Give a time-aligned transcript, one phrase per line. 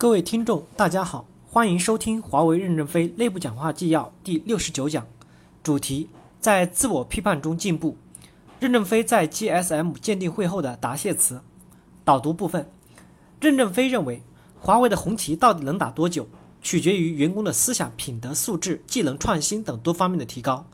[0.00, 5.06] 各位听众，大家好，欢迎收听华为任正非内部讲话纪要第六十九讲，
[5.62, 6.08] 主题
[6.40, 7.98] 在自我批判中进步。
[8.58, 11.42] 任正非在 GSM 鉴定会后的答谢词。
[12.02, 12.70] 导读部分，
[13.42, 14.22] 任正非认为，
[14.58, 16.26] 华为的红旗到底能打多久，
[16.62, 20.64] 取决于员工的思想品德素质、技能创新等多方面的提高，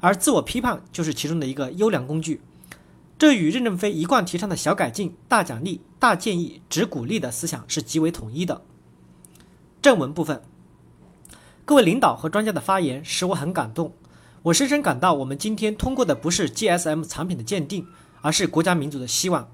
[0.00, 2.42] 而自我批判就是其中的一个优良工具。
[3.16, 8.60] 这与任正非一贯提倡的小改进、大奖励、大建议、只鼓励的思想是极为统一的。
[9.84, 10.40] 正文部分，
[11.66, 13.92] 各位领导和专家的发言使我很感动。
[14.44, 17.86] 我深深感到，我们今天通过的不是 GSM 产品的鉴定，
[18.22, 19.50] 而是国家民族的希望。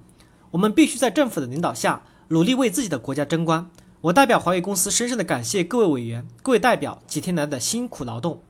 [0.53, 3.73] 我们必须在政府的领导下，努力为自己的国家争光。
[4.03, 8.41] 我代表华为公司深深的感谢各位委员、各位代表几天来的辛苦劳动，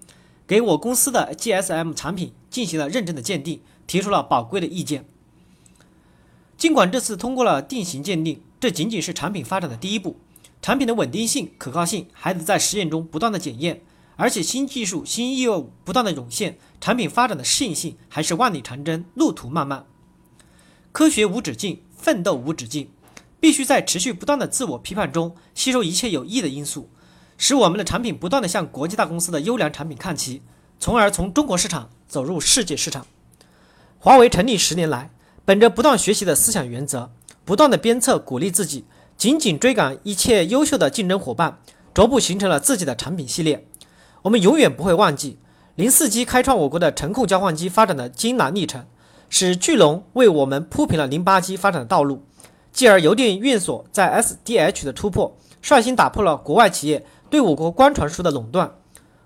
[0.47, 5.07] 给我公司的 GSM 产品进行了认真的鉴定，提出了宝贵的意见。
[6.59, 10.19] 尽管这次通过了定型鉴定，这仅仅是产品发展的第一步。
[10.63, 13.83] 产品的稳定性、可靠性还得在实验中不断的检验，
[14.17, 19.87] 而且新技术、新业务不断的涌现，产品发展的适应性还是万里长征，路途漫漫。
[20.93, 22.91] 科学无止境，奋斗无止境，
[23.41, 26.91] 必须在持续不断的自我批判中吸收一切有益的因素，
[27.39, 30.43] 使我们的产品不断的向国际大公司的优良产品看齐，
[30.79, 33.07] 从而从中国市场走入世界市场。
[33.99, 35.11] 华为成立十年来，
[35.47, 37.11] 本着不断学习的思想原则，
[37.47, 38.85] 不断的鞭策鼓励自己。
[39.21, 41.59] 紧紧追赶一切优秀的竞争伙伴，
[41.93, 43.67] 逐步形成了自己的产品系列。
[44.23, 45.39] 我们永远不会忘记
[45.75, 48.87] 零四机开创我国的程控交换机发展的艰难历程，
[49.29, 52.25] 使巨龙为我们铺平了零八机发展的道路，
[52.73, 58.73] 继而邮电院所在 SDH 的突破，率先打破了国外企业对我国光传输的垄断。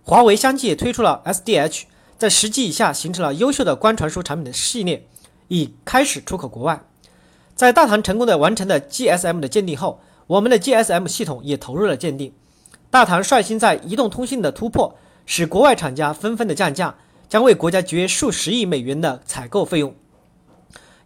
[0.03, 1.83] 华为相继也推出了 SDH，
[2.19, 5.07] 在十 G 以下形成了优秀的光传输产品的系列，
[5.47, 6.83] 已开始出口国外。
[7.55, 12.33] 在大唐成功的完成了 GSM 的鉴定后，我们的 GSM 系统也投入了鉴定。
[12.91, 16.97] 大唐率先在移动通信的突破，使国外厂家纷纷的降价，
[17.29, 19.95] 将为国家节约数十亿美元的采购费用，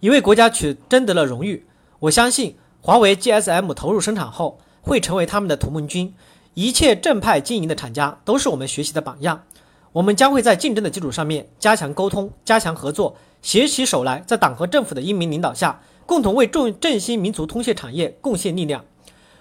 [0.01, 1.67] 也为国家取争得了荣誉。
[1.99, 6.15] 我相信华为 GSM 投入生产后，会成为他们的同盟军。
[6.55, 9.45] 一切正派经营的厂家都是我们学习的榜样。
[9.93, 15.81] 我们将会在竞争的基础上面加强沟通，加强合作，携起手来，在党和政府的英明领导下。
[16.09, 18.83] 共同为振振兴民族通信产业贡献力量。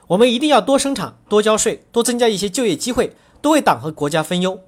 [0.08, 4.60] 我们一定要多生产、多交税、多增加一些就业机会，多为党和国家分忧。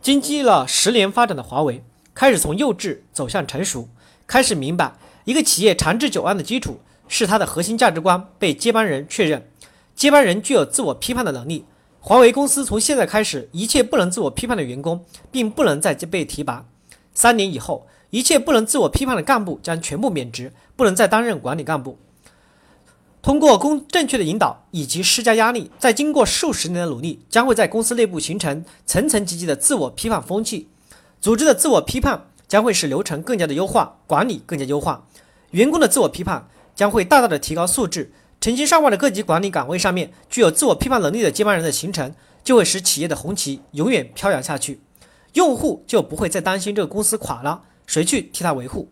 [0.00, 1.84] 经历了十年发展的华为，
[2.14, 3.90] 开始从幼稚走向成熟，
[4.26, 4.94] 开始明白
[5.26, 9.50] 一个企业长治久安的基础是它的核心价值观被接班人确认，
[9.94, 11.66] 接班人具有自我批判的能力。
[12.00, 16.64] 华为公司从现在开始，一切不能自我批判的员工，并不能再被提拔。
[17.12, 17.86] 三年以后。
[18.10, 21.98] 一切不能自我批判的干部将全部免职，不能再担任管理干部。
[23.20, 30.68] 通过公正确的引导以及施加压力，在经过数十年的努力，将会在公司内部形成层层级级的自我批判风气。
[31.20, 35.04] 组织的自我批判将会使流程更加的优化，管理更加优化。
[35.50, 38.12] 员工的自我批判将会大大的提高素质。
[38.40, 42.14] 成千上万的各级管理岗位上面具有自我批判能力的接班人的形成，
[42.44, 44.80] 就会使企业的红旗永远飘扬下去。
[45.32, 47.62] 用户就不会再担心这个公司垮了。
[47.88, 48.88] 谁去替他维护？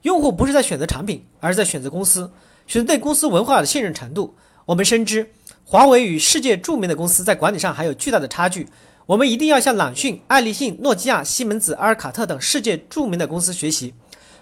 [0.00, 2.32] 用户不是在选择产品，而是在选择公司，
[2.66, 4.34] 选择对公司文化的信任程度。
[4.64, 5.30] 我们深知，
[5.64, 8.66] 华为与世界著名的公司在管理上还有巨大的差距。
[9.04, 13.92] 我们一定要向朗讯、爱立信、诺基亚、西门子、阿尔卡特等世界著名的公司学习，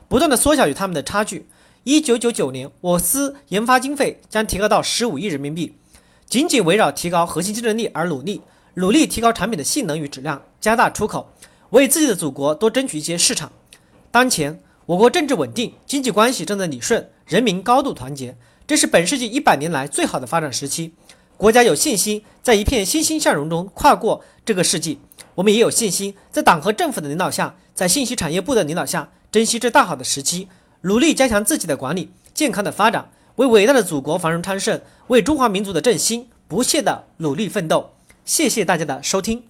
[0.06, 1.48] 不断的缩小与他们的差距。
[1.82, 5.74] 一九九九年，我司研发经费将提高到十五亿人民币，
[6.28, 8.42] 紧紧围绕提高核心竞争力而努力，
[8.74, 11.32] 努力提高产品的性能与质量，加大出口，
[11.70, 13.50] 为自己的祖国多争取一些市场。
[14.12, 20.94] 当前，我国政治稳定，经济关系正在理顺，人民高度团结，这是本世纪一百年来最好的发展时期。
[21.36, 24.98] 国家有信心在一片欣欣向荣中跨过这个世纪，
[25.36, 30.48] 我们也有信心在党和政府的领导下，在信息产业部的领导下，珍惜这大好的时期，
[30.80, 37.92] 努力加强自己的管理，健康的发展，为伟大的祖国繁荣昌盛，为中华民族的振兴不懈的努力奋斗。
[38.24, 39.49] 谢谢大家的收听。